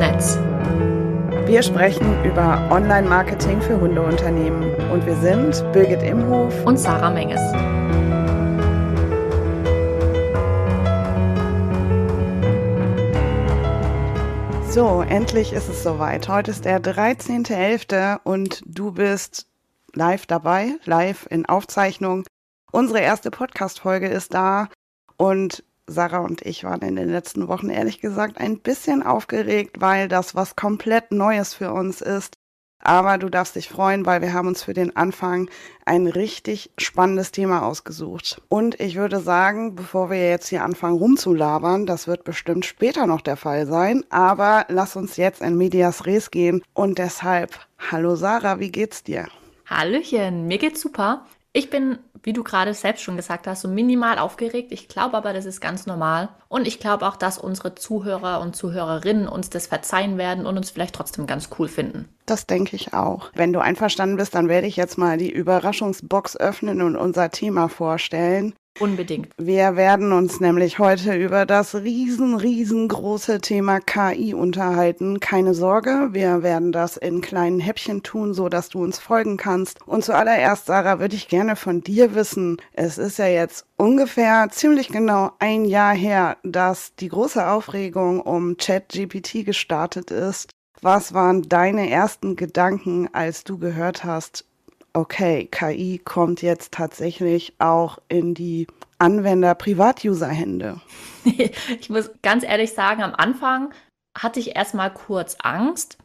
[0.00, 0.38] Netz.
[1.44, 7.40] Wir sprechen über Online-Marketing für Hundeunternehmen und wir sind Birgit Imhof und Sarah Menges.
[14.72, 16.28] So, endlich ist es soweit.
[16.28, 18.20] Heute ist der 13.11.
[18.24, 19.48] und du bist
[19.92, 22.24] live dabei, live in Aufzeichnung.
[22.72, 24.68] Unsere erste Podcast-Folge ist da
[25.18, 30.08] und Sarah und ich waren in den letzten Wochen ehrlich gesagt ein bisschen aufgeregt, weil
[30.08, 32.34] das was komplett Neues für uns ist.
[32.82, 35.50] Aber du darfst dich freuen, weil wir haben uns für den Anfang
[35.84, 38.40] ein richtig spannendes Thema ausgesucht.
[38.48, 43.20] Und ich würde sagen, bevor wir jetzt hier anfangen rumzulabern, das wird bestimmt später noch
[43.20, 46.62] der Fall sein, aber lass uns jetzt in Medias Res gehen.
[46.72, 47.58] Und deshalb,
[47.90, 49.26] hallo Sarah, wie geht's dir?
[49.66, 51.26] Hallöchen, mir geht's super.
[51.52, 54.72] Ich bin, wie du gerade selbst schon gesagt hast, so minimal aufgeregt.
[54.72, 56.28] Ich glaube aber, das ist ganz normal.
[56.48, 60.70] Und ich glaube auch, dass unsere Zuhörer und Zuhörerinnen uns das verzeihen werden und uns
[60.70, 62.08] vielleicht trotzdem ganz cool finden.
[62.26, 63.30] Das denke ich auch.
[63.34, 67.68] Wenn du einverstanden bist, dann werde ich jetzt mal die Überraschungsbox öffnen und unser Thema
[67.68, 68.54] vorstellen.
[68.78, 69.32] Unbedingt.
[69.36, 75.20] Wir werden uns nämlich heute über das riesen, riesengroße Thema KI unterhalten.
[75.20, 79.86] Keine Sorge, wir werden das in kleinen Häppchen tun, so dass du uns folgen kannst.
[79.86, 82.56] Und zuallererst, Sarah, würde ich gerne von dir wissen.
[82.72, 88.56] Es ist ja jetzt ungefähr ziemlich genau ein Jahr her, dass die große Aufregung um
[88.56, 90.52] ChatGPT gestartet ist.
[90.80, 94.46] Was waren deine ersten Gedanken, als du gehört hast,
[94.92, 98.66] okay, KI kommt jetzt tatsächlich auch in die
[98.98, 100.80] Anwender-Privat-User-Hände?
[101.24, 103.72] ich muss ganz ehrlich sagen, am Anfang
[104.16, 105.98] hatte ich erstmal kurz Angst.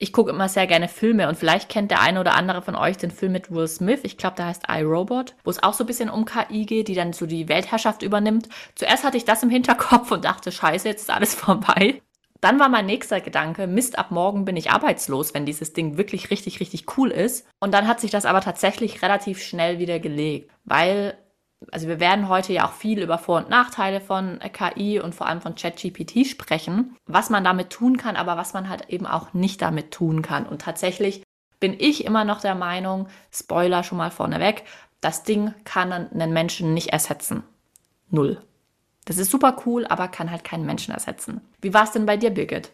[0.00, 2.96] Ich gucke immer sehr gerne Filme und vielleicht kennt der eine oder andere von euch
[2.96, 4.00] den Film mit Will Smith.
[4.04, 6.94] Ich glaube, der heißt iRobot, wo es auch so ein bisschen um KI geht, die
[6.94, 8.48] dann so die Weltherrschaft übernimmt.
[8.76, 12.00] Zuerst hatte ich das im Hinterkopf und dachte, scheiße, jetzt ist alles vorbei.
[12.40, 16.30] Dann war mein nächster Gedanke, Mist, ab morgen bin ich arbeitslos, wenn dieses Ding wirklich
[16.30, 17.46] richtig, richtig cool ist.
[17.60, 21.18] Und dann hat sich das aber tatsächlich relativ schnell wieder gelegt, weil,
[21.72, 25.26] also wir werden heute ja auch viel über Vor- und Nachteile von KI und vor
[25.26, 29.34] allem von ChatGPT sprechen, was man damit tun kann, aber was man halt eben auch
[29.34, 30.46] nicht damit tun kann.
[30.46, 31.24] Und tatsächlich
[31.58, 34.62] bin ich immer noch der Meinung, Spoiler schon mal vorneweg,
[35.00, 37.42] das Ding kann einen Menschen nicht ersetzen.
[38.10, 38.40] Null.
[39.08, 41.40] Das ist super cool, aber kann halt keinen Menschen ersetzen.
[41.62, 42.70] Wie war es denn bei dir, Birgit?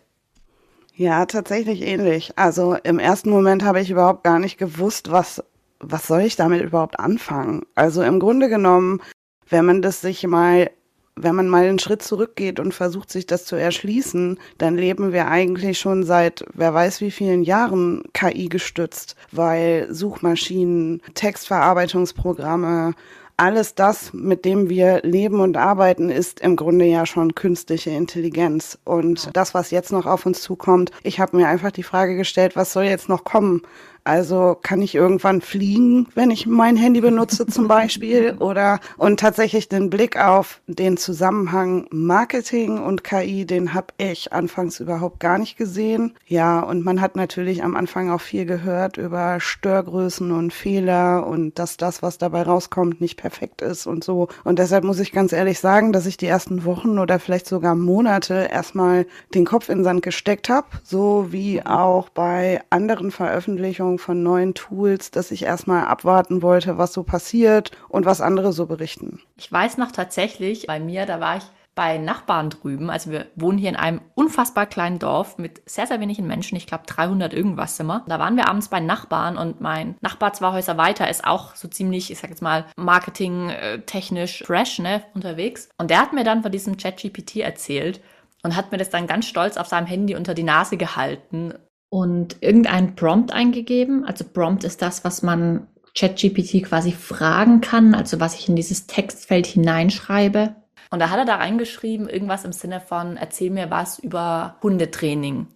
[0.97, 2.33] Ja, tatsächlich ähnlich.
[2.35, 5.45] Also im ersten Moment habe ich überhaupt gar nicht gewusst, was,
[5.79, 7.63] was soll ich damit überhaupt anfangen.
[7.77, 9.01] Also im Grunde genommen,
[9.49, 10.73] wenn man das sich mal,
[11.15, 15.29] wenn man mal einen Schritt zurückgeht und versucht, sich das zu erschließen, dann leben wir
[15.29, 22.95] eigentlich schon seit wer weiß wie vielen Jahren KI gestützt, weil Suchmaschinen, Textverarbeitungsprogramme,
[23.37, 28.79] alles das, mit dem wir leben und arbeiten, ist im Grunde ja schon künstliche Intelligenz.
[28.85, 32.57] Und das, was jetzt noch auf uns zukommt, ich habe mir einfach die Frage gestellt,
[32.57, 33.63] was soll jetzt noch kommen?
[34.05, 38.37] Also kann ich irgendwann fliegen, wenn ich mein Handy benutze zum Beispiel?
[38.39, 44.79] Oder und tatsächlich den Blick auf den Zusammenhang Marketing und KI, den habe ich anfangs
[44.79, 46.15] überhaupt gar nicht gesehen.
[46.27, 51.59] Ja, und man hat natürlich am Anfang auch viel gehört über Störgrößen und Fehler und
[51.59, 54.29] dass das, was dabei rauskommt, nicht perfekt ist und so.
[54.45, 57.75] Und deshalb muss ich ganz ehrlich sagen, dass ich die ersten Wochen oder vielleicht sogar
[57.75, 63.94] Monate erstmal den Kopf in den Sand gesteckt habe, so wie auch bei anderen Veröffentlichungen
[63.95, 68.53] Einführung von neuen Tools, dass ich erstmal abwarten wollte, was so passiert und was andere
[68.53, 69.21] so berichten.
[69.37, 71.45] Ich weiß noch tatsächlich, bei mir, da war ich
[71.75, 72.89] bei Nachbarn drüben.
[72.89, 76.57] Also wir wohnen hier in einem unfassbar kleinen Dorf mit sehr, sehr wenigen Menschen.
[76.57, 78.05] Ich glaube 300 irgendwas immer.
[78.07, 81.67] Da waren wir abends bei Nachbarn und mein Nachbar zwei Häuser weiter ist auch so
[81.67, 85.69] ziemlich, ich sag jetzt mal, marketingtechnisch äh, fresh, ne, unterwegs.
[85.77, 88.01] Und der hat mir dann von diesem ChatGPT erzählt
[88.45, 91.55] und hat mir das dann ganz stolz auf seinem Handy unter die Nase gehalten
[91.95, 94.05] und irgendein Prompt eingegeben.
[94.05, 98.89] Also Prompt ist das, was man ChatGPT quasi fragen kann, also was ich in dieses
[98.89, 100.57] Textfeld hineinschreibe.
[100.91, 105.47] Und da hat er da reingeschrieben, irgendwas im Sinne von, erzähl mir was über Hundetraining.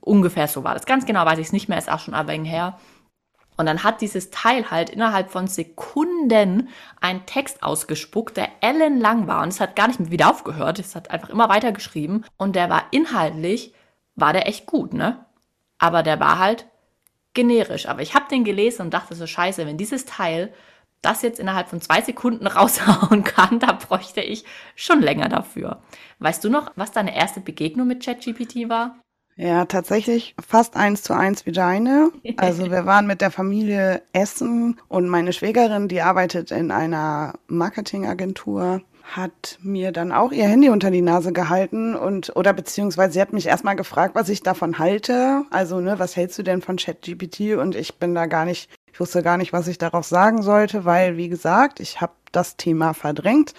[0.00, 0.84] Ungefähr so war das.
[0.84, 2.76] Ganz genau weiß ich es nicht mehr, ist auch schon ein wenig her.
[3.56, 6.70] Und dann hat dieses Teil halt innerhalb von Sekunden
[7.00, 9.44] einen Text ausgespuckt, der ellenlang war.
[9.44, 10.80] Und es hat gar nicht wieder aufgehört.
[10.80, 12.24] Es hat einfach immer weiter geschrieben.
[12.36, 13.72] Und der war inhaltlich,
[14.16, 15.24] war der echt gut, ne?
[15.78, 16.66] Aber der war halt
[17.34, 17.86] generisch.
[17.86, 20.52] Aber ich habe den gelesen und dachte so, scheiße, wenn dieses Teil
[21.02, 24.44] das jetzt innerhalb von zwei Sekunden raushauen kann, da bräuchte ich
[24.74, 25.82] schon länger dafür.
[26.18, 28.96] Weißt du noch, was deine erste Begegnung mit ChatGPT war?
[29.36, 32.12] Ja, tatsächlich fast eins zu eins wie deine.
[32.36, 38.80] Also wir waren mit der Familie essen und meine Schwägerin, die arbeitet in einer Marketingagentur
[39.04, 43.34] hat mir dann auch ihr Handy unter die Nase gehalten und oder beziehungsweise sie hat
[43.34, 45.44] mich erstmal gefragt, was ich davon halte.
[45.50, 47.56] Also, ne, was hältst du denn von ChatGPT?
[47.58, 50.84] Und ich bin da gar nicht, ich wusste gar nicht, was ich darauf sagen sollte,
[50.84, 53.52] weil, wie gesagt, ich habe das Thema verdrängt.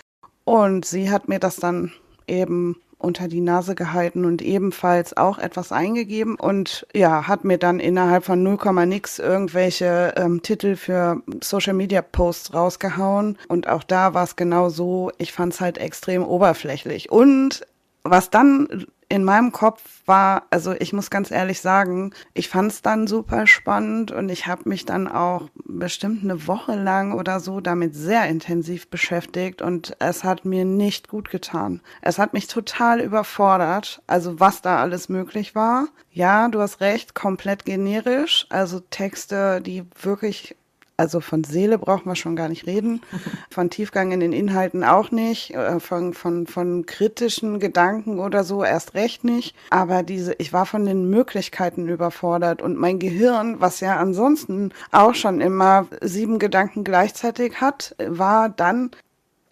[0.43, 1.91] Und sie hat mir das dann
[2.27, 7.79] eben unter die Nase gehalten und ebenfalls auch etwas eingegeben und ja, hat mir dann
[7.79, 13.37] innerhalb von 0, nix irgendwelche ähm, Titel für Social Media Posts rausgehauen.
[13.47, 17.11] Und auch da war es genau so, ich fand es halt extrem oberflächlich.
[17.11, 17.65] Und
[18.03, 22.81] was dann in meinem Kopf war, also ich muss ganz ehrlich sagen, ich fand es
[22.81, 27.59] dann super spannend und ich habe mich dann auch bestimmt eine Woche lang oder so
[27.61, 31.81] damit sehr intensiv beschäftigt und es hat mir nicht gut getan.
[32.01, 35.87] Es hat mich total überfordert, also was da alles möglich war.
[36.11, 40.55] Ja, du hast recht, komplett generisch, also Texte, die wirklich
[40.97, 43.01] also von Seele brauchen wir schon gar nicht reden,
[43.49, 48.63] von Tiefgang in den Inhalten auch nicht, äh, von, von, von kritischen Gedanken oder so
[48.63, 49.55] erst recht nicht.
[49.69, 52.61] Aber diese, ich war von den Möglichkeiten überfordert.
[52.61, 58.91] Und mein Gehirn, was ja ansonsten auch schon immer sieben Gedanken gleichzeitig hat, war dann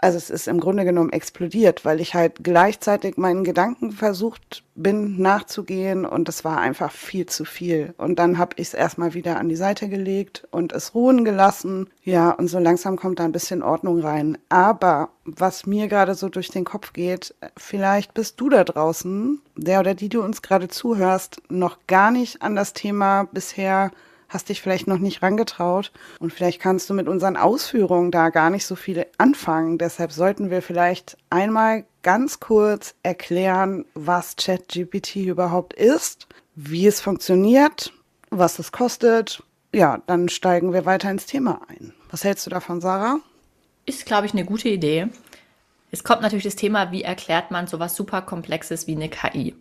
[0.03, 5.21] also es ist im Grunde genommen explodiert, weil ich halt gleichzeitig meinen Gedanken versucht bin
[5.21, 7.93] nachzugehen und es war einfach viel zu viel.
[7.97, 11.89] Und dann habe ich es erstmal wieder an die Seite gelegt und es ruhen gelassen.
[12.03, 14.37] Ja, und so langsam kommt da ein bisschen Ordnung rein.
[14.49, 19.79] Aber was mir gerade so durch den Kopf geht, vielleicht bist du da draußen, der
[19.79, 23.91] oder die du uns gerade zuhörst, noch gar nicht an das Thema bisher
[24.33, 28.49] hast dich vielleicht noch nicht rangetraut und vielleicht kannst du mit unseren Ausführungen da gar
[28.49, 29.77] nicht so viel anfangen.
[29.77, 37.93] Deshalb sollten wir vielleicht einmal ganz kurz erklären, was ChatGPT überhaupt ist, wie es funktioniert,
[38.29, 39.43] was es kostet.
[39.73, 41.93] Ja, dann steigen wir weiter ins Thema ein.
[42.11, 43.19] Was hältst du davon, Sarah?
[43.85, 45.07] Ist, glaube ich, eine gute Idee.
[45.91, 49.55] Es kommt natürlich das Thema, wie erklärt man sowas super Komplexes wie eine KI?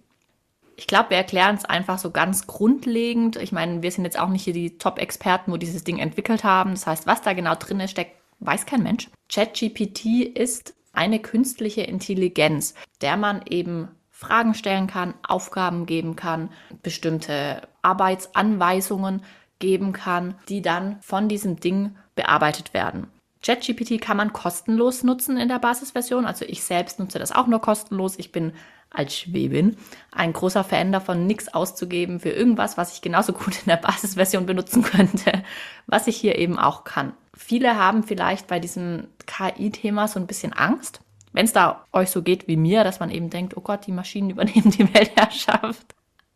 [0.77, 3.37] Ich glaube, wir erklären es einfach so ganz grundlegend.
[3.37, 6.71] Ich meine, wir sind jetzt auch nicht hier die Top-Experten, wo dieses Ding entwickelt haben.
[6.71, 9.09] Das heißt, was da genau drin steckt, weiß kein Mensch.
[9.31, 16.51] ChatGPT ist eine künstliche Intelligenz, der man eben Fragen stellen kann, Aufgaben geben kann,
[16.83, 19.23] bestimmte Arbeitsanweisungen
[19.59, 23.09] geben kann, die dann von diesem Ding bearbeitet werden.
[23.45, 26.27] ChatGPT kann man kostenlos nutzen in der Basisversion.
[26.27, 28.19] Also ich selbst nutze das auch nur kostenlos.
[28.19, 28.53] Ich bin
[28.93, 29.77] als Schwäbin
[30.11, 34.47] ein großer Fan davon, nichts auszugeben für irgendwas, was ich genauso gut in der Basisversion
[34.47, 35.43] benutzen könnte,
[35.87, 37.13] was ich hier eben auch kann.
[37.35, 41.01] Viele haben vielleicht bei diesem KI-Thema so ein bisschen Angst,
[41.33, 43.93] wenn es da euch so geht wie mir, dass man eben denkt, oh Gott, die
[43.93, 45.95] Maschinen übernehmen die Weltherrschaft.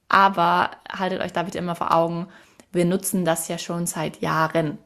[0.09, 2.29] Aber haltet euch da bitte immer vor Augen,
[2.73, 4.79] wir nutzen das ja schon seit Jahren.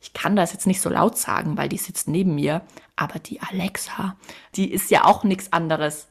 [0.00, 2.62] Ich kann das jetzt nicht so laut sagen, weil die sitzt neben mir,
[2.94, 4.16] aber die Alexa,
[4.54, 6.08] die ist ja auch nichts anderes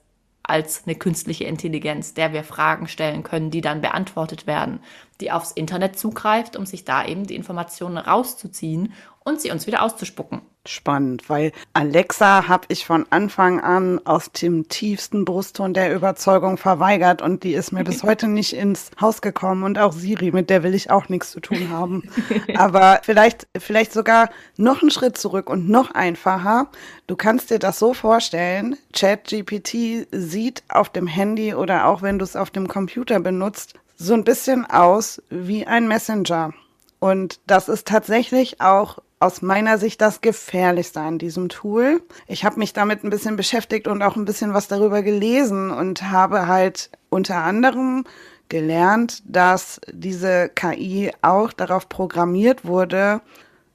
[0.49, 4.79] als eine künstliche Intelligenz, der wir Fragen stellen können, die dann beantwortet werden,
[5.21, 8.93] die aufs Internet zugreift, um sich da eben die Informationen rauszuziehen
[9.23, 14.67] und sie uns wieder auszuspucken spannend, weil Alexa habe ich von Anfang an aus dem
[14.67, 19.63] tiefsten Brustton der Überzeugung verweigert und die ist mir bis heute nicht ins Haus gekommen
[19.63, 22.03] und auch Siri, mit der will ich auch nichts zu tun haben.
[22.55, 26.67] Aber vielleicht, vielleicht sogar noch einen Schritt zurück und noch einfacher.
[27.07, 32.25] Du kannst dir das so vorstellen, ChatGPT sieht auf dem Handy oder auch wenn du
[32.25, 36.53] es auf dem Computer benutzt, so ein bisschen aus wie ein Messenger.
[36.99, 42.01] Und das ist tatsächlich auch aus meiner Sicht das Gefährlichste an diesem Tool.
[42.27, 46.03] Ich habe mich damit ein bisschen beschäftigt und auch ein bisschen was darüber gelesen und
[46.03, 48.03] habe halt unter anderem
[48.49, 53.21] gelernt, dass diese KI auch darauf programmiert wurde,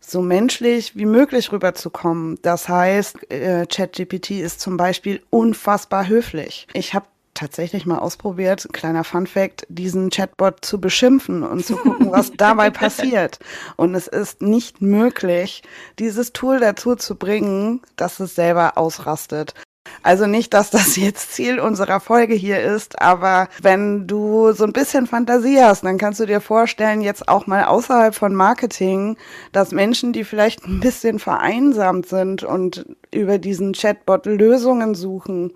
[0.01, 2.39] so menschlich wie möglich rüberzukommen.
[2.43, 6.67] Das heißt, äh, ChatGPT ist zum Beispiel unfassbar höflich.
[6.73, 7.07] Ich habe
[7.41, 12.69] tatsächlich mal ausprobiert, kleiner Fun Fact, diesen Chatbot zu beschimpfen und zu gucken, was dabei
[12.69, 13.39] passiert.
[13.77, 15.63] Und es ist nicht möglich,
[15.99, 19.55] dieses Tool dazu zu bringen, dass es selber ausrastet.
[20.03, 24.75] Also nicht, dass das jetzt Ziel unserer Folge hier ist, aber wenn du so ein
[24.75, 29.17] bisschen Fantasie hast, dann kannst du dir vorstellen, jetzt auch mal außerhalb von Marketing,
[29.53, 35.53] dass Menschen, die vielleicht ein bisschen vereinsamt sind und über diesen Chatbot Lösungen suchen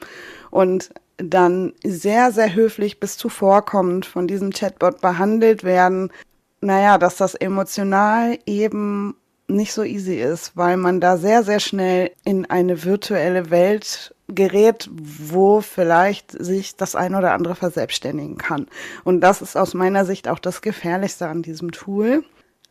[0.50, 6.10] und dann sehr, sehr höflich bis zuvorkommend von diesem Chatbot behandelt werden,
[6.60, 9.14] naja, dass das emotional eben
[9.46, 14.88] nicht so easy ist, weil man da sehr, sehr schnell in eine virtuelle Welt gerät,
[14.90, 18.66] wo vielleicht sich das ein oder andere verselbstständigen kann.
[19.04, 22.24] Und das ist aus meiner Sicht auch das Gefährlichste an diesem Tool.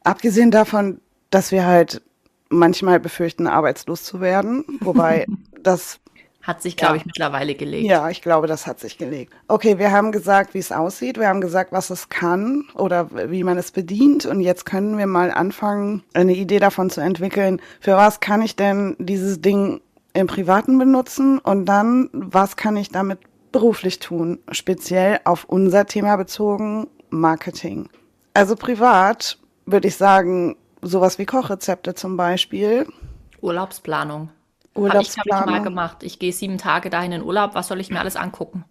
[0.04, 2.02] Abgesehen davon, dass wir halt
[2.50, 5.26] manchmal befürchten, arbeitslos zu werden, wobei
[5.64, 6.00] das
[6.44, 7.00] Hat sich, glaube ja.
[7.00, 7.86] ich, mittlerweile gelegt.
[7.86, 9.34] Ja, ich glaube, das hat sich gelegt.
[9.48, 11.18] Okay, wir haben gesagt, wie es aussieht.
[11.18, 14.26] Wir haben gesagt, was es kann oder wie man es bedient.
[14.26, 17.62] Und jetzt können wir mal anfangen, eine Idee davon zu entwickeln.
[17.80, 19.80] Für was kann ich denn dieses Ding
[20.12, 21.40] im Privaten benutzen?
[21.40, 23.20] Und dann, was kann ich damit
[23.54, 24.40] beruflich tun?
[24.52, 27.88] Speziell auf unser Thema bezogen, Marketing.
[28.34, 32.86] Also privat würde ich sagen, sowas wie Kochrezepte zum Beispiel.
[33.40, 34.30] Urlaubsplanung.
[34.75, 35.42] Urlaubsplanung.
[35.42, 36.03] Habe ich, ich mal gemacht.
[36.03, 37.56] Ich gehe sieben Tage dahin in Urlaub.
[37.56, 38.65] Was soll ich mir alles angucken?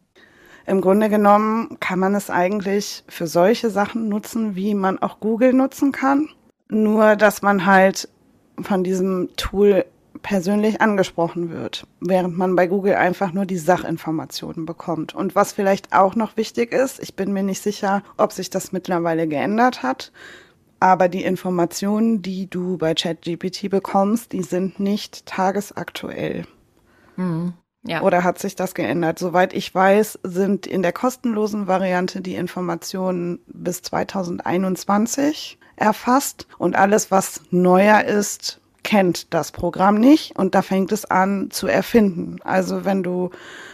[0.67, 5.53] Im Grunde genommen kann man es eigentlich für solche Sachen nutzen, wie man auch Google
[5.53, 6.29] nutzen kann.
[6.69, 8.09] Nur, dass man halt
[8.61, 9.85] von diesem Tool
[10.23, 15.15] persönlich angesprochen wird, während man bei Google einfach nur die Sachinformationen bekommt.
[15.15, 18.73] Und was vielleicht auch noch wichtig ist, ich bin mir nicht sicher, ob sich das
[18.73, 20.13] mittlerweile geändert hat,
[20.83, 26.45] aber die Informationen, die du bei ChatGPT bekommst, die sind nicht tagesaktuell.
[27.15, 27.53] Mhm.
[27.85, 28.03] Ja.
[28.03, 29.21] Oder hat sich das geändert?
[29.21, 37.13] Soweit ich weiß, sind in der kostenlosen Variante die Informationen bis 2021 erfasst und alles,
[37.13, 42.39] was neuer ist, kennt das Programm nicht und da fängt es an zu erfinden.
[42.43, 43.31] Also wenn du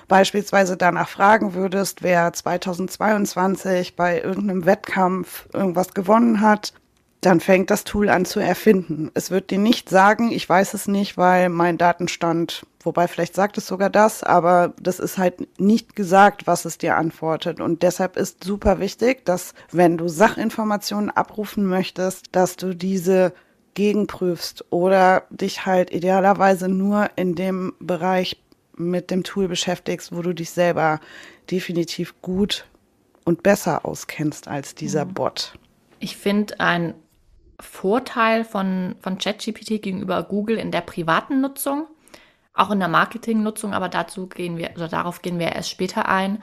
[0.09, 6.75] beispielsweise danach fragen würdest, wer 2022 bei irgendeinem Wettkampf irgendwas gewonnen hat,
[7.21, 9.11] dann fängt das Tool an zu erfinden.
[9.15, 13.59] Es wird dir nicht sagen, ich weiß es nicht, weil mein Datenstand, wobei vielleicht sagt
[13.59, 17.61] es sogar das, aber das ist halt nicht gesagt, was es dir antwortet.
[17.61, 23.33] Und deshalb ist super wichtig, dass wenn du Sachinformationen abrufen möchtest, dass du diese
[23.75, 28.41] gegenprüfst oder dich halt idealerweise nur in dem Bereich
[28.77, 31.01] mit dem Tool beschäftigst, wo du dich selber
[31.51, 32.67] definitiv gut
[33.25, 35.15] und besser auskennst als dieser mhm.
[35.15, 35.55] Bot.
[36.01, 36.95] Ich finde ein
[37.61, 41.87] Vorteil von, von ChatGPT gegenüber Google in der privaten Nutzung,
[42.53, 46.43] auch in der Marketingnutzung, aber dazu gehen wir, oder darauf gehen wir erst später ein,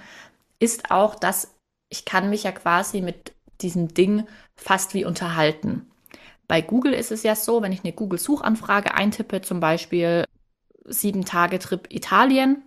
[0.60, 1.56] ist auch, dass
[1.90, 5.90] ich kann mich ja quasi mit diesem Ding fast wie unterhalten.
[6.48, 10.26] Bei Google ist es ja so, wenn ich eine Google-Suchanfrage eintippe, zum Beispiel
[10.86, 12.62] sieben Tage Trip Italien,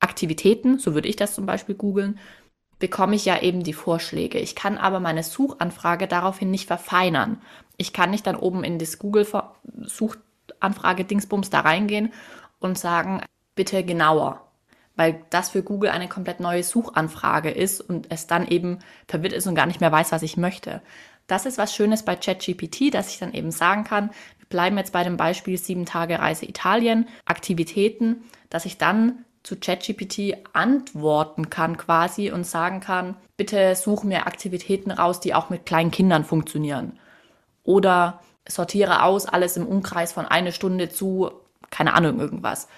[0.00, 2.18] Aktivitäten, so würde ich das zum Beispiel googeln,
[2.82, 4.40] bekomme ich ja eben die Vorschläge.
[4.40, 7.40] Ich kann aber meine Suchanfrage daraufhin nicht verfeinern.
[7.76, 12.12] Ich kann nicht dann oben in das Google-Suchanfrage Dingsbums da reingehen
[12.58, 13.22] und sagen,
[13.54, 14.48] bitte genauer.
[14.96, 19.46] Weil das für Google eine komplett neue Suchanfrage ist und es dann eben verwirrt ist
[19.46, 20.82] und gar nicht mehr weiß, was ich möchte.
[21.28, 24.10] Das ist was Schönes bei ChatGPT, dass ich dann eben sagen kann,
[24.40, 29.56] wir bleiben jetzt bei dem Beispiel sieben Tage Reise Italien, Aktivitäten, dass ich dann zu
[29.56, 35.66] ChatGPT antworten kann quasi und sagen kann, bitte such mir Aktivitäten raus, die auch mit
[35.66, 36.98] kleinen Kindern funktionieren.
[37.64, 41.30] Oder sortiere aus alles im Umkreis von eine Stunde zu,
[41.70, 42.68] keine Ahnung, irgendwas.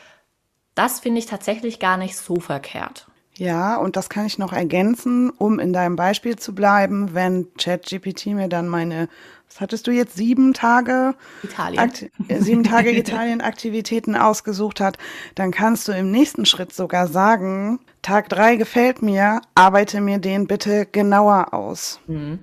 [0.75, 3.07] Das finde ich tatsächlich gar nicht so verkehrt.
[3.37, 8.27] Ja, und das kann ich noch ergänzen, um in deinem Beispiel zu bleiben, wenn ChatGPT
[8.27, 9.09] mir dann meine,
[9.49, 14.99] was hattest du jetzt, sieben Tage Italien, Akti äh, sieben Tage Italien-Aktivitäten ausgesucht hat,
[15.35, 20.47] dann kannst du im nächsten Schritt sogar sagen, Tag drei gefällt mir, arbeite mir den
[20.47, 22.01] bitte genauer aus.
[22.07, 22.41] Mhm.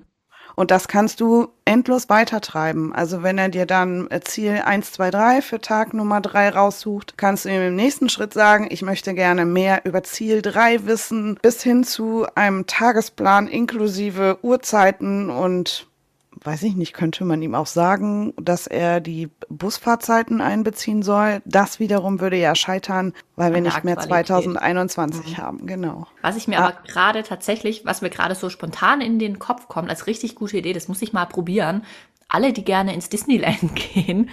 [0.54, 2.94] Und das kannst du endlos weitertreiben.
[2.94, 7.16] Also wenn er dir dann äh, Ziel 1, 2, 3 für Tag Nummer 3 raussucht,
[7.16, 11.38] kannst du ihm im nächsten Schritt sagen, ich möchte gerne mehr über Ziel 3 wissen,
[11.40, 15.86] bis hin zu einem Tagesplan inklusive Uhrzeiten und
[16.44, 21.40] weiß ich nicht, könnte man ihm auch sagen, dass er die Busfahrzeiten einbeziehen soll.
[21.44, 25.42] Das wiederum würde ja scheitern, weil wir nicht mehr 2021 mhm.
[25.42, 26.06] haben, genau.
[26.20, 26.68] Was ich mir ah.
[26.68, 30.58] aber gerade tatsächlich, was mir gerade so spontan in den Kopf kommt, als richtig gute
[30.58, 31.84] Idee, das muss ich mal probieren.
[32.28, 34.30] Alle, die gerne ins Disneyland gehen,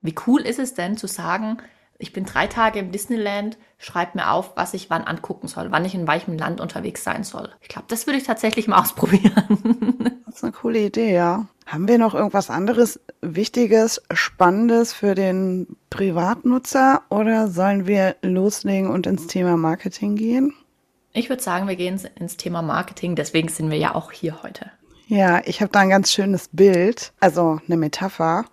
[0.00, 1.58] wie cool ist es denn zu sagen,
[1.98, 5.84] ich bin drei Tage im Disneyland, schreib mir auf, was ich wann angucken soll, wann
[5.84, 7.50] ich in welchem Land unterwegs sein soll.
[7.60, 10.18] Ich glaube, das würde ich tatsächlich mal ausprobieren.
[10.26, 11.46] Das ist eine coole Idee, ja.
[11.66, 19.06] Haben wir noch irgendwas anderes Wichtiges, Spannendes für den Privatnutzer oder sollen wir loslegen und
[19.06, 20.54] ins Thema Marketing gehen?
[21.12, 24.70] Ich würde sagen, wir gehen ins Thema Marketing, deswegen sind wir ja auch hier heute.
[25.08, 28.44] Ja, ich habe da ein ganz schönes Bild, also eine Metapher.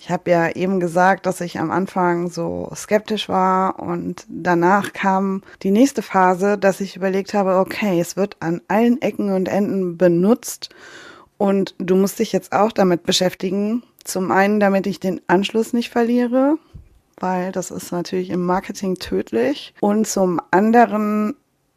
[0.00, 5.42] Ich habe ja eben gesagt, dass ich am Anfang so skeptisch war und danach kam
[5.62, 9.98] die nächste Phase, dass ich überlegt habe, okay, es wird an allen Ecken und Enden
[9.98, 10.70] benutzt
[11.36, 13.82] und du musst dich jetzt auch damit beschäftigen.
[14.04, 16.58] Zum einen, damit ich den Anschluss nicht verliere,
[17.18, 19.74] weil das ist natürlich im Marketing tödlich.
[19.80, 21.34] Und zum anderen,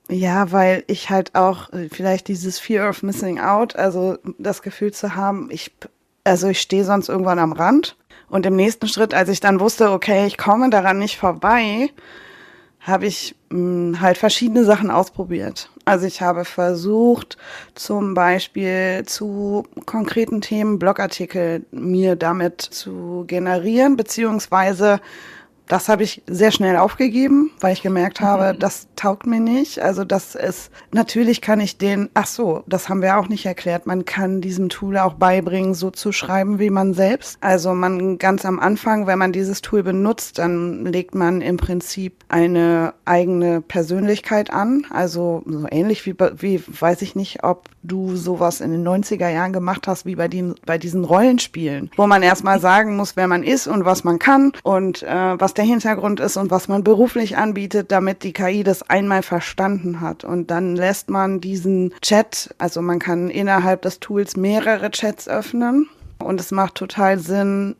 [0.09, 5.15] ja, weil ich halt auch vielleicht dieses Fear of Missing Out, also das Gefühl zu
[5.15, 5.71] haben, ich,
[6.23, 7.97] also ich stehe sonst irgendwann am Rand
[8.31, 11.89] und im nächsten Schritt, als ich dann wusste, okay, ich komme daran nicht vorbei,
[12.79, 15.69] habe ich mh, hm, halt verschiedene Sachen ausprobiert.
[15.83, 17.37] Also ich habe versucht,
[17.75, 25.01] zum Beispiel zu konkreten Themen Blogartikel mir damit zu generieren, beziehungsweise
[25.71, 28.59] das habe ich sehr schnell aufgegeben, weil ich gemerkt habe, mhm.
[28.59, 29.79] das taugt mir nicht.
[29.79, 33.87] Also das ist, natürlich kann ich den, ach so, das haben wir auch nicht erklärt,
[33.87, 37.37] man kann diesem Tool auch beibringen, so zu schreiben wie man selbst.
[37.39, 42.25] Also man ganz am Anfang, wenn man dieses Tool benutzt, dann legt man im Prinzip
[42.27, 44.85] eine eigene Persönlichkeit an.
[44.89, 49.53] Also so ähnlich wie, wie weiß ich nicht, ob du sowas in den 90er Jahren
[49.53, 53.43] gemacht hast, wie bei, den, bei diesen Rollenspielen, wo man erstmal sagen muss, wer man
[53.43, 56.83] ist und was man kann und äh, was der der Hintergrund ist und was man
[56.83, 60.23] beruflich anbietet, damit die KI das einmal verstanden hat.
[60.23, 65.87] Und dann lässt man diesen Chat, also man kann innerhalb des Tools mehrere Chats öffnen.
[66.17, 67.75] Und es macht total Sinn,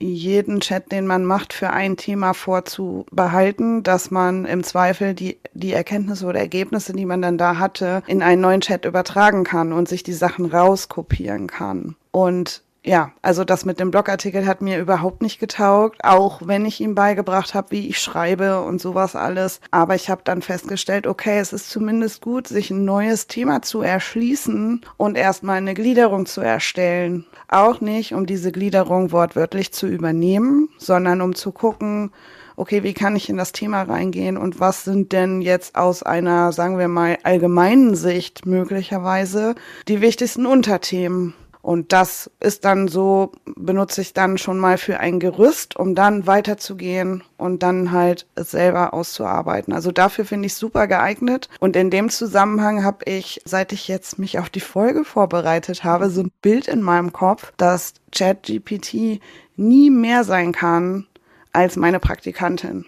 [0.00, 5.72] jeden Chat, den man macht, für ein Thema vorzubehalten, dass man im Zweifel die, die
[5.72, 9.88] Erkenntnisse oder Ergebnisse, die man dann da hatte, in einen neuen Chat übertragen kann und
[9.88, 11.94] sich die Sachen rauskopieren kann.
[12.10, 16.80] Und ja, also das mit dem Blogartikel hat mir überhaupt nicht getaugt, auch wenn ich
[16.80, 19.60] ihm beigebracht habe, wie ich schreibe und sowas alles.
[19.70, 23.82] Aber ich habe dann festgestellt, okay, es ist zumindest gut, sich ein neues Thema zu
[23.82, 27.26] erschließen und erstmal eine Gliederung zu erstellen.
[27.48, 32.12] Auch nicht, um diese Gliederung wortwörtlich zu übernehmen, sondern um zu gucken,
[32.56, 36.52] okay, wie kann ich in das Thema reingehen und was sind denn jetzt aus einer,
[36.52, 39.54] sagen wir mal, allgemeinen Sicht möglicherweise
[39.86, 41.34] die wichtigsten Unterthemen?
[41.62, 46.26] Und das ist dann so, benutze ich dann schon mal für ein Gerüst, um dann
[46.26, 49.74] weiterzugehen und dann halt es selber auszuarbeiten.
[49.74, 51.48] Also dafür finde ich super geeignet.
[51.60, 56.08] Und in dem Zusammenhang habe ich, seit ich jetzt mich auf die Folge vorbereitet habe,
[56.10, 59.20] so ein Bild in meinem Kopf, dass ChatGPT
[59.56, 61.06] nie mehr sein kann
[61.52, 62.86] als meine Praktikantin.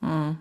[0.00, 0.38] Hm.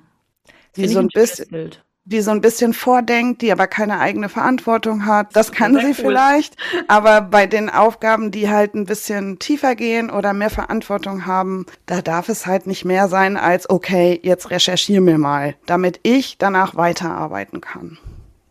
[0.76, 1.50] Die so ein bisschen.
[1.50, 5.36] Bild die so ein bisschen vordenkt, die aber keine eigene Verantwortung hat.
[5.36, 5.94] Das kann sie cool.
[5.94, 11.66] vielleicht, aber bei den Aufgaben, die halt ein bisschen tiefer gehen oder mehr Verantwortung haben,
[11.86, 16.38] da darf es halt nicht mehr sein als, okay, jetzt recherchier mir mal, damit ich
[16.38, 17.98] danach weiterarbeiten kann.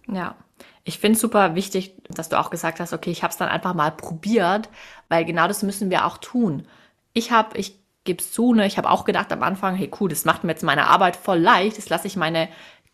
[0.06, 0.36] Ja.
[0.82, 3.48] Ich finde es super wichtig, dass du auch gesagt hast, okay, ich habe es dann
[3.48, 4.70] einfach mal probiert,
[5.08, 6.66] weil genau das müssen wir auch tun.
[7.12, 10.08] Ich habe, ich gebe es zu, ne, ich habe auch gedacht am Anfang, hey cool,
[10.08, 12.48] das macht mir jetzt meine Arbeit voll leicht, das lasse ich meine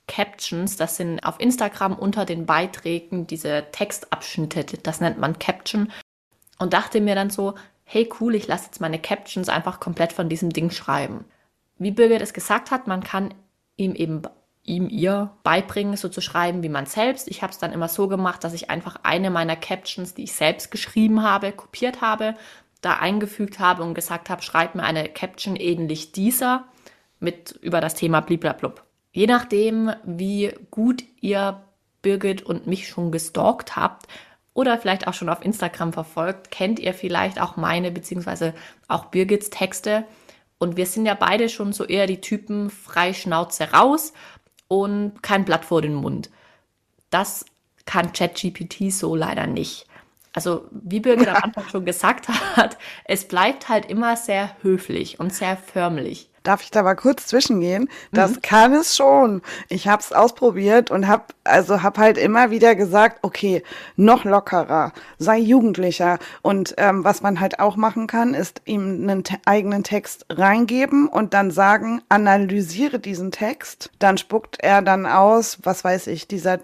[0.09, 5.92] Captions, das sind auf Instagram unter den Beiträgen diese Textabschnitte, das nennt man Caption.
[6.59, 10.29] Und dachte mir dann so, hey cool, ich lasse jetzt meine Captions einfach komplett von
[10.29, 11.25] diesem Ding schreiben.
[11.79, 13.35] Wie Birgit es gesagt hat, man kann
[13.77, 14.23] ihm eben
[14.66, 17.29] ihm ihr beibringen, so zu schreiben wie man selbst.
[17.29, 20.33] Ich habe es dann immer so gemacht, dass ich einfach eine meiner Captions, die ich
[20.33, 22.35] selbst geschrieben habe, kopiert habe,
[22.81, 26.64] da eingefügt habe und gesagt habe, schreib mir eine Caption ähnlich dieser
[27.21, 28.86] mit über das Thema bliblablub.
[29.16, 31.64] Je nachdem, wie gut ihr
[32.02, 34.09] Birgit und mich schon gestalkt habt
[34.52, 38.52] oder vielleicht auch schon auf Instagram verfolgt, kennt ihr vielleicht auch meine bzw.
[38.88, 40.05] auch Birgits Texte.
[40.59, 44.12] Und wir sind ja beide schon so eher die Typen frei Schnauze raus
[44.68, 46.29] und kein Blatt vor den Mund.
[47.09, 47.46] Das
[47.87, 49.87] kann ChatGPT so leider nicht.
[50.37, 55.35] Also wie Birgit am Anfang schon gesagt hat, es bleibt halt immer sehr höflich und
[55.35, 56.29] sehr förmlich.
[56.42, 57.88] Darf ich da mal kurz zwischengehen?
[58.12, 58.42] Das mhm.
[58.42, 59.40] kann es schon.
[59.70, 63.64] Ich habe es ausprobiert und habe also hab halt immer wieder gesagt, okay,
[63.96, 66.18] noch lockerer, sei jugendlicher.
[66.42, 71.33] Und ähm, was man halt auch machen kann, ist ihm einen eigenen Text reingeben und
[71.33, 73.90] dann sagen, analysiere diesen Text.
[73.99, 76.61] Dann spuckt er dann aus, was weiß ich, dieser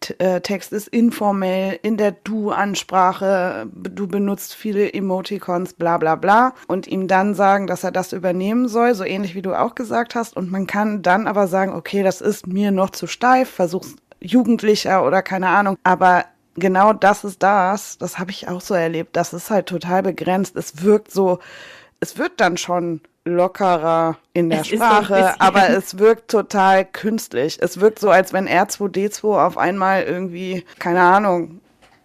[0.00, 6.54] Text ist informell, in der Du-Ansprache, du benutzt viele Emoticons, bla bla bla.
[6.68, 10.14] Und ihm dann sagen, dass er das übernehmen soll, so ähnlich wie du auch gesagt
[10.14, 10.36] hast.
[10.36, 15.04] Und man kann dann aber sagen, okay, das ist mir noch zu steif, versuch's jugendlicher
[15.06, 15.76] oder keine Ahnung.
[15.82, 19.16] Aber genau das ist das, das habe ich auch so erlebt.
[19.16, 20.56] Das ist halt total begrenzt.
[20.56, 21.40] Es wirkt so,
[22.00, 27.58] es wird dann schon lockerer in der es Sprache, aber es wirkt total künstlich.
[27.60, 31.60] Es wirkt so, als wenn R2D2 auf einmal irgendwie, keine Ahnung,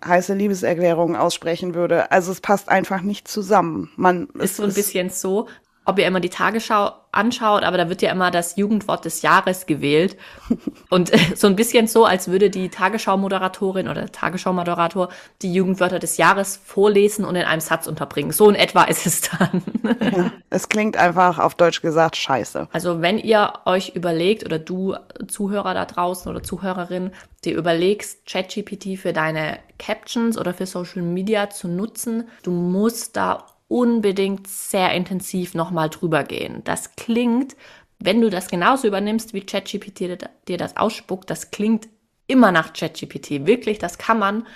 [0.06, 2.12] heiße Liebeserklärungen aussprechen würde.
[2.12, 3.92] Also es passt einfach nicht zusammen.
[3.96, 5.48] Man ist so ein bisschen so,
[5.86, 9.66] ob ihr immer die Tagesschau anschaut, aber da wird ja immer das Jugendwort des Jahres
[9.66, 10.18] gewählt.
[10.90, 15.10] Und äh, so ein bisschen so, als würde die Tagesschau-Moderatorin oder Tagesschau-Moderator
[15.42, 18.32] die Jugendwörter des Jahres vorlesen und in einem Satz unterbringen.
[18.32, 19.64] So in etwa ist es dann.
[20.02, 22.68] Ja, es klingt einfach auf Deutsch gesagt scheiße.
[22.72, 24.96] Also wenn ihr euch überlegt oder du
[25.28, 27.12] Zuhörer da draußen oder Zuhörerin,
[27.46, 33.46] dir überlegst, ChatGPT für deine Captions oder für Social Media zu nutzen, du musst da
[33.68, 36.62] unbedingt sehr intensiv nochmal drüber gehen.
[36.64, 37.56] Das klingt
[38.00, 41.88] wenn du das genauso übernimmst, wie ChatGPT dir das ausspuckt, das klingt
[42.28, 43.46] immer nach ChatGPT.
[43.46, 44.48] Wirklich, das kann man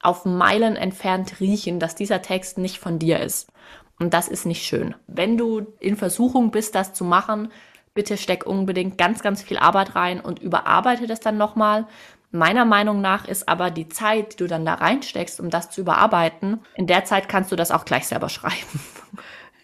[0.00, 3.50] auf Meilen entfernt riechen, dass dieser Text nicht von dir ist.
[3.98, 4.94] Und das ist nicht schön.
[5.06, 7.50] Wenn du in Versuchung bist, das zu machen,
[7.94, 11.86] bitte steck unbedingt ganz, ganz viel Arbeit rein und überarbeite das dann nochmal.
[12.30, 15.80] Meiner Meinung nach ist aber die Zeit, die du dann da reinsteckst, um das zu
[15.80, 18.80] überarbeiten, in der Zeit kannst du das auch gleich selber schreiben.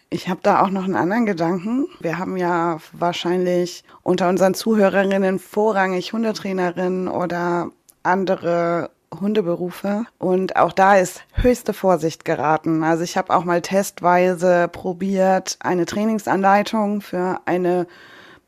[0.09, 1.87] Ich habe da auch noch einen anderen Gedanken.
[1.99, 7.69] Wir haben ja wahrscheinlich unter unseren Zuhörerinnen vorrangig Hundetrainerinnen oder
[8.03, 10.05] andere Hundeberufe.
[10.17, 12.83] Und auch da ist höchste Vorsicht geraten.
[12.83, 17.87] Also ich habe auch mal testweise probiert, eine Trainingsanleitung für eine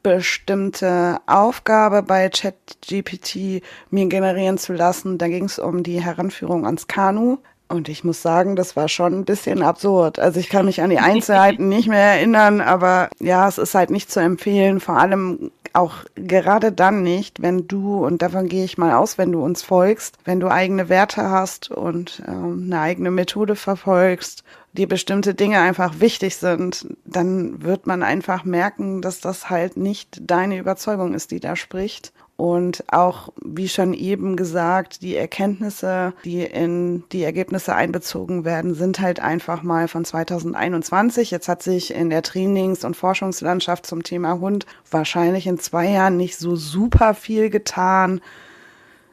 [0.07, 5.17] bestimmte Aufgabe bei ChatGPT mir generieren zu lassen.
[5.17, 7.39] Da ging es um die Heranführung ans Kanu.
[7.69, 10.19] Und ich muss sagen, das war schon ein bisschen absurd.
[10.19, 13.89] Also ich kann mich an die Einzelheiten nicht mehr erinnern, aber ja, es ist halt
[13.89, 18.77] nicht zu empfehlen, vor allem auch gerade dann nicht, wenn du, und davon gehe ich
[18.77, 23.11] mal aus, wenn du uns folgst, wenn du eigene Werte hast und ähm, eine eigene
[23.11, 29.49] Methode verfolgst, die bestimmte Dinge einfach wichtig sind, dann wird man einfach merken, dass das
[29.49, 32.11] halt nicht deine Überzeugung ist, die da spricht.
[32.37, 38.99] Und auch, wie schon eben gesagt, die Erkenntnisse, die in die Ergebnisse einbezogen werden, sind
[38.99, 41.31] halt einfach mal von 2021.
[41.31, 46.15] Jetzt hat sich in der Trainings- und Forschungslandschaft zum Thema Hund wahrscheinlich in zwei Jahren
[46.15, 48.21] nicht so super viel getan.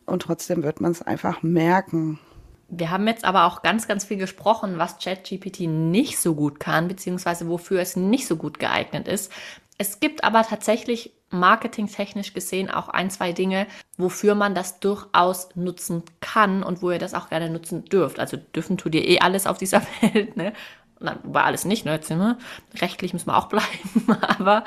[0.04, 2.20] Und trotzdem wird man es einfach merken.
[2.68, 6.88] Wir haben jetzt aber auch ganz, ganz viel gesprochen, was ChatGPT nicht so gut kann,
[6.88, 9.32] beziehungsweise wofür es nicht so gut geeignet ist.
[9.78, 16.02] Es gibt aber tatsächlich marketingtechnisch gesehen auch ein, zwei Dinge, wofür man das durchaus nutzen
[16.20, 18.20] kann und wo ihr das auch gerne nutzen dürft.
[18.20, 20.52] Also dürfen tut ihr eh alles auf dieser Welt, ne?
[21.00, 21.92] Nein, wobei alles nicht, ne?
[21.92, 22.38] Jetzt sind wir,
[22.80, 24.22] rechtlich müssen wir auch bleiben.
[24.38, 24.64] Aber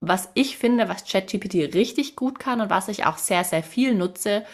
[0.00, 3.94] was ich finde, was ChatGPT richtig gut kann und was ich auch sehr, sehr viel
[3.94, 4.44] nutze,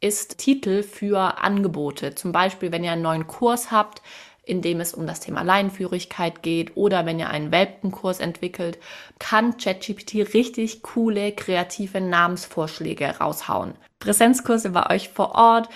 [0.00, 2.14] ist Titel für Angebote.
[2.14, 4.02] Zum Beispiel, wenn ihr einen neuen Kurs habt,
[4.44, 8.78] in dem es um das Thema Leinenführigkeit geht oder wenn ihr einen Welpenkurs entwickelt,
[9.18, 13.74] kann ChatGPT richtig coole, kreative Namensvorschläge raushauen.
[14.00, 15.68] Präsenzkurse bei euch vor Ort,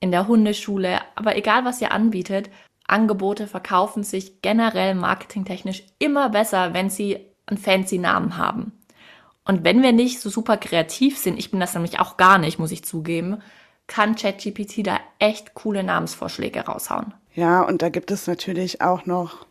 [0.00, 2.48] in der Hundeschule, aber egal was ihr anbietet,
[2.86, 8.72] Angebote verkaufen sich generell marketingtechnisch immer besser, wenn sie einen fancy Namen haben.
[9.44, 12.58] Und wenn wir nicht so super kreativ sind, ich bin das nämlich auch gar nicht,
[12.58, 13.42] muss ich zugeben,
[13.86, 17.14] kann ChatGPT da echt coole Namensvorschläge raushauen.
[17.40, 19.46] Ja, und da gibt es natürlich auch noch,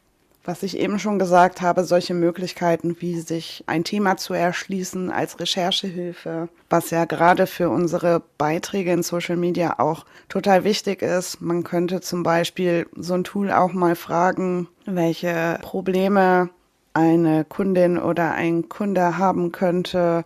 [0.45, 5.39] was ich eben schon gesagt habe, solche Möglichkeiten, wie sich ein Thema zu erschließen als
[5.39, 11.41] Recherchehilfe, was ja gerade für unsere Beiträge in Social Media auch total wichtig ist.
[11.41, 16.51] Man könnte zum Beispiel so ein Tool auch mal fragen, welche Probleme
[16.93, 20.23] eine Kundin oder ein Kunde haben könnte,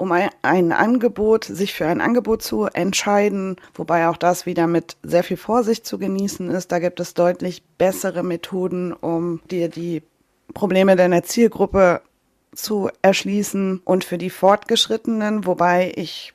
[0.00, 5.22] um ein, Angebot, sich für ein Angebot zu entscheiden, wobei auch das wieder mit sehr
[5.22, 6.72] viel Vorsicht zu genießen ist.
[6.72, 10.02] Da gibt es deutlich bessere Methoden, um dir die
[10.54, 12.00] Probleme deiner Zielgruppe
[12.54, 16.32] zu erschließen und für die Fortgeschrittenen, wobei ich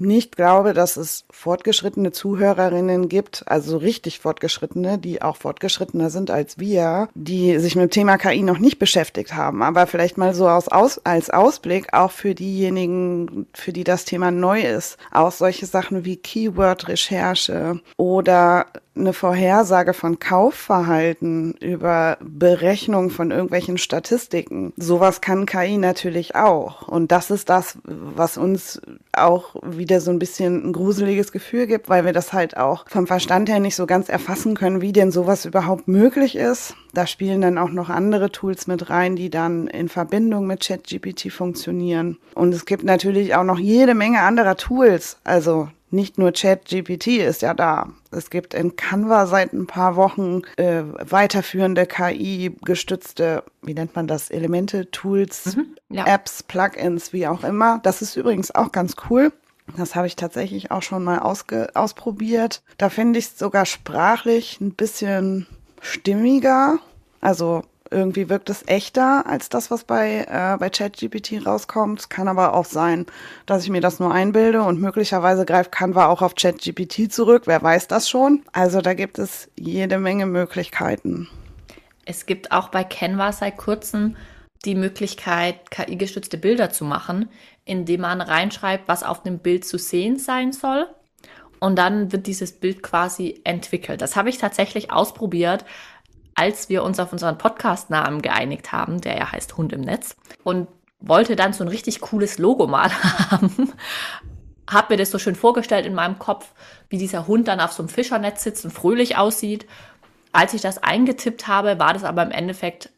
[0.00, 6.58] nicht glaube, dass es fortgeschrittene Zuhörerinnen gibt, also richtig fortgeschrittene, die auch fortgeschrittener sind als
[6.58, 9.62] wir, die sich mit dem Thema KI noch nicht beschäftigt haben.
[9.62, 14.30] Aber vielleicht mal so aus, aus, als Ausblick auch für diejenigen, für die das Thema
[14.30, 14.98] neu ist.
[15.10, 24.72] Auch solche Sachen wie Keyword-Recherche oder eine Vorhersage von Kaufverhalten über Berechnung von irgendwelchen Statistiken.
[24.76, 26.86] Sowas kann KI natürlich auch.
[26.86, 28.80] Und das ist das, was uns
[29.12, 33.06] auch wieder so ein bisschen ein gruseliges Gefühl gibt, weil wir das halt auch vom
[33.06, 36.74] Verstand her nicht so ganz erfassen können, wie denn sowas überhaupt möglich ist.
[36.92, 41.32] Da spielen dann auch noch andere Tools mit rein, die dann in Verbindung mit ChatGPT
[41.32, 42.18] funktionieren.
[42.34, 45.18] Und es gibt natürlich auch noch jede Menge anderer Tools.
[45.24, 47.90] Also nicht nur ChatGPT ist ja da.
[48.10, 54.30] Es gibt in Canva seit ein paar Wochen äh, weiterführende KI-gestützte, wie nennt man das,
[54.30, 56.06] Elemente, Tools, mhm, ja.
[56.06, 57.80] Apps, Plugins, wie auch immer.
[57.82, 59.32] Das ist übrigens auch ganz cool.
[59.76, 62.62] Das habe ich tatsächlich auch schon mal ausprobiert.
[62.76, 65.46] Da finde ich es sogar sprachlich ein bisschen
[65.80, 66.78] stimmiger.
[67.20, 67.62] Also
[67.94, 72.10] irgendwie wirkt es echter als das, was bei, äh, bei ChatGPT rauskommt.
[72.10, 73.06] Kann aber auch sein,
[73.46, 77.44] dass ich mir das nur einbilde und möglicherweise greift Canva auch auf ChatGPT zurück.
[77.46, 78.42] Wer weiß das schon?
[78.52, 81.28] Also da gibt es jede Menge Möglichkeiten.
[82.04, 84.16] Es gibt auch bei Canva seit kurzem
[84.64, 87.28] die Möglichkeit, KI-gestützte Bilder zu machen,
[87.64, 90.86] indem man reinschreibt, was auf dem Bild zu sehen sein soll.
[91.60, 94.02] Und dann wird dieses Bild quasi entwickelt.
[94.02, 95.64] Das habe ich tatsächlich ausprobiert,
[96.34, 100.16] als wir uns auf unseren Podcast-Namen geeinigt haben, der ja heißt Hund im Netz.
[100.42, 100.68] Und
[101.00, 102.90] wollte dann so ein richtig cooles Logo mal
[103.30, 103.72] haben.
[104.68, 106.48] Hab mir das so schön vorgestellt in meinem Kopf,
[106.88, 109.66] wie dieser Hund dann auf so einem Fischernetz sitzt und fröhlich aussieht.
[110.32, 112.90] Als ich das eingetippt habe, war das aber im Endeffekt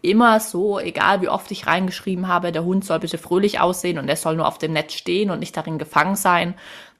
[0.00, 4.08] immer so, egal wie oft ich reingeschrieben habe, der Hund soll bitte fröhlich aussehen und
[4.08, 6.54] er soll nur auf dem Netz stehen und nicht darin gefangen sein,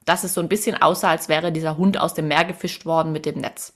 [0.05, 3.11] dass es so ein bisschen aussah, als wäre dieser Hund aus dem Meer gefischt worden
[3.11, 3.73] mit dem Netz.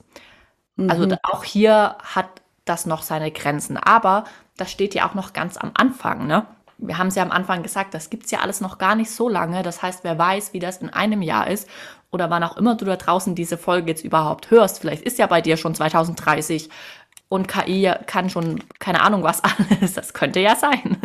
[0.78, 0.90] Mhm.
[0.90, 2.28] Also auch hier hat
[2.64, 3.76] das noch seine Grenzen.
[3.76, 4.24] Aber
[4.56, 6.46] das steht ja auch noch ganz am Anfang, ne?
[6.80, 9.28] Wir haben es ja am Anfang gesagt, das gibt's ja alles noch gar nicht so
[9.28, 9.64] lange.
[9.64, 11.68] Das heißt, wer weiß, wie das in einem Jahr ist
[12.12, 14.78] oder wann auch immer du da draußen diese Folge jetzt überhaupt hörst.
[14.78, 16.70] Vielleicht ist ja bei dir schon 2030
[17.28, 19.42] und KI kann schon keine Ahnung was
[19.80, 19.94] alles.
[19.94, 20.98] Das könnte ja sein.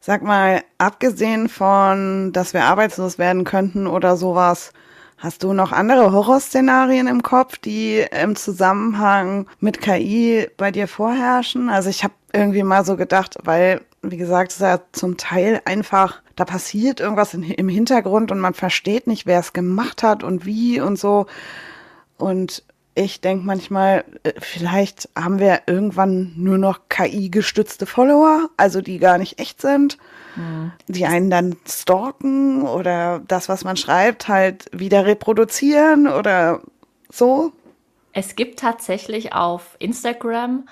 [0.00, 4.72] Sag mal, abgesehen von, dass wir arbeitslos werden könnten oder sowas,
[5.20, 11.68] Hast du noch andere Horrorszenarien im Kopf, die im Zusammenhang mit KI bei dir vorherrschen?
[11.68, 15.60] Also ich habe irgendwie mal so gedacht, weil, wie gesagt, es ist ja zum Teil
[15.66, 20.24] einfach, da passiert irgendwas in, im Hintergrund und man versteht nicht, wer es gemacht hat
[20.24, 21.26] und wie und so.
[22.16, 28.98] Und ich denke manchmal, äh, vielleicht haben wir irgendwann nur noch KI-gestützte Follower, also die
[28.98, 29.98] gar nicht echt sind
[30.88, 36.60] die einen dann stalken oder das, was man schreibt, halt wieder reproduzieren oder
[37.08, 37.52] so?
[38.12, 40.68] Es gibt tatsächlich auf Instagram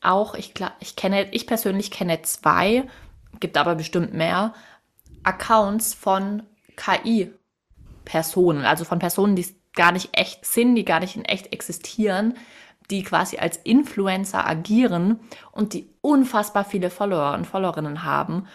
[0.00, 2.84] auch, ich, ich kenne, ich persönlich kenne zwei,
[3.40, 4.54] gibt aber bestimmt mehr,
[5.22, 6.42] Accounts von
[6.76, 12.34] KI-Personen, also von Personen, die gar nicht echt sind, die gar nicht in echt existieren,
[12.90, 15.20] die quasi als Influencer agieren
[15.52, 18.46] und die unfassbar viele Follower und Followerinnen haben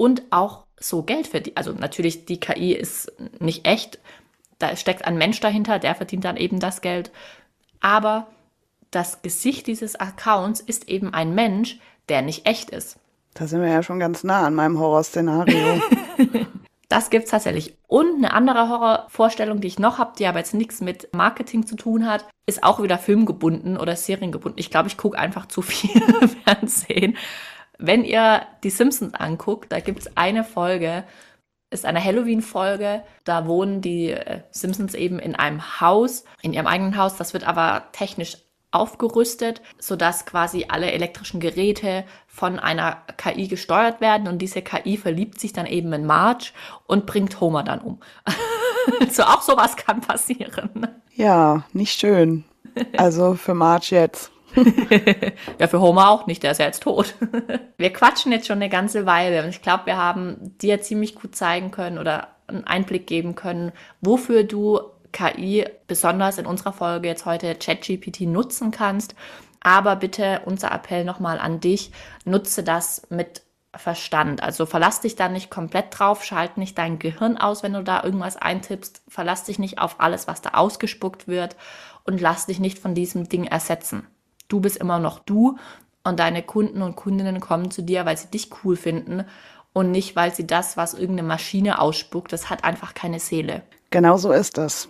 [0.00, 1.58] und auch so Geld verdient.
[1.58, 3.98] Also natürlich, die KI ist nicht echt.
[4.58, 7.10] Da steckt ein Mensch dahinter, der verdient dann eben das Geld.
[7.80, 8.28] Aber
[8.90, 12.96] das Gesicht dieses Accounts ist eben ein Mensch, der nicht echt ist.
[13.34, 15.82] Da sind wir ja schon ganz nah an meinem Horrorszenario.
[16.88, 17.76] das gibt es tatsächlich.
[17.86, 21.76] Und eine andere Horrorvorstellung, die ich noch habe, die aber jetzt nichts mit Marketing zu
[21.76, 24.58] tun hat, ist auch wieder filmgebunden oder seriengebunden.
[24.58, 25.90] Ich glaube, ich gucke einfach zu viel
[26.46, 27.18] Fernsehen.
[27.80, 31.04] Wenn ihr die Simpsons anguckt, da gibt es eine Folge,
[31.70, 33.02] ist eine Halloween-Folge.
[33.24, 37.16] Da wohnen die äh, Simpsons eben in einem Haus, in ihrem eigenen Haus.
[37.16, 38.36] Das wird aber technisch
[38.72, 45.40] aufgerüstet, sodass quasi alle elektrischen Geräte von einer KI gesteuert werden und diese KI verliebt
[45.40, 46.50] sich dann eben in Marge
[46.86, 48.00] und bringt Homer dann um.
[49.10, 50.86] so auch sowas kann passieren.
[51.14, 52.44] Ja, nicht schön.
[52.96, 54.30] Also für Marge jetzt.
[55.58, 57.14] Ja, für Homer auch nicht, der ist ja jetzt tot.
[57.76, 61.34] wir quatschen jetzt schon eine ganze Weile und ich glaube, wir haben dir ziemlich gut
[61.34, 64.80] zeigen können oder einen Einblick geben können, wofür du
[65.12, 69.14] KI besonders in unserer Folge jetzt heute ChatGPT nutzen kannst.
[69.62, 71.92] Aber bitte unser Appell nochmal an dich,
[72.24, 73.42] nutze das mit
[73.74, 74.42] Verstand.
[74.42, 78.02] Also verlass dich da nicht komplett drauf, schalt nicht dein Gehirn aus, wenn du da
[78.02, 81.56] irgendwas eintippst, verlass dich nicht auf alles, was da ausgespuckt wird
[82.04, 84.06] und lass dich nicht von diesem Ding ersetzen
[84.50, 85.56] du bist immer noch du
[86.04, 89.24] und deine Kunden und Kundinnen kommen zu dir, weil sie dich cool finden
[89.72, 93.62] und nicht, weil sie das, was irgendeine Maschine ausspuckt, das hat einfach keine Seele.
[93.90, 94.88] Genau so ist es.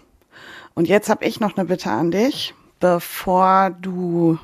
[0.74, 4.38] Und jetzt habe ich noch eine Bitte an dich, bevor du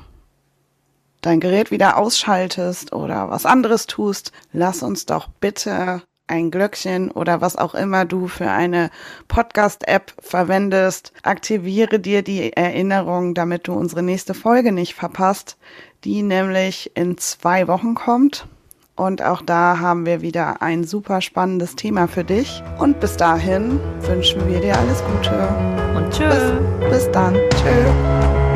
[1.21, 7.41] dein Gerät wieder ausschaltest oder was anderes tust, lass uns doch bitte ein Glöckchen oder
[7.41, 8.89] was auch immer du für eine
[9.27, 11.13] Podcast-App verwendest.
[11.23, 15.57] Aktiviere dir die Erinnerung, damit du unsere nächste Folge nicht verpasst,
[16.03, 18.47] die nämlich in zwei Wochen kommt.
[18.95, 22.63] Und auch da haben wir wieder ein super spannendes Thema für dich.
[22.79, 25.47] Und bis dahin wünschen wir dir alles Gute.
[25.95, 26.53] Und tschüss.
[26.79, 27.35] Bis, bis dann.
[27.51, 28.46] Tschüss.